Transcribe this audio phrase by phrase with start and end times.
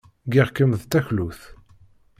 [0.27, 1.41] Ggiɣ-kem d taklut.